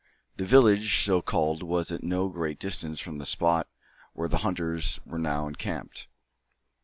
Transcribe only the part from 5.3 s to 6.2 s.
encamped.